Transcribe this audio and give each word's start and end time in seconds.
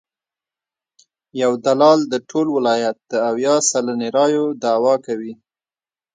یو 1.41 1.51
دلال 1.65 1.99
د 2.13 2.13
ټول 2.29 2.47
ولایت 2.57 2.97
د 3.11 3.13
اویا 3.29 3.55
سلنې 3.69 4.09
رایو 4.17 4.45
دعوی 4.63 4.95
کوي. 5.05 5.33